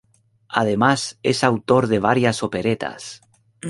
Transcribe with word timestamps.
Además 0.49 1.19
es 1.21 1.43
autor 1.43 1.85
de 1.85 1.99
varias 1.99 2.41
operetas. 2.41 3.21